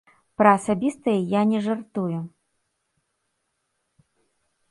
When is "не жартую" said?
1.51-2.19